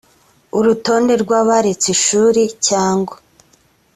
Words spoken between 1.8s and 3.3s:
ishuri cyangwa